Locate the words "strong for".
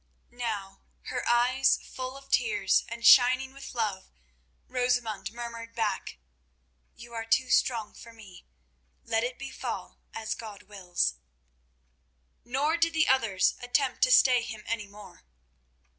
7.51-8.11